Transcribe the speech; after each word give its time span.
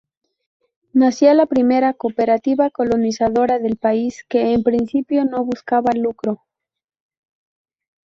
Nacía 0.93 1.35
la 1.35 1.45
primera 1.45 1.93
cooperativa 1.93 2.71
colonizadora 2.71 3.59
del 3.59 3.77
país, 3.77 4.23
que 4.27 4.55
en 4.55 4.63
principio 4.63 5.25
no 5.25 5.45
buscaba 5.45 5.91
lucro. 5.93 6.41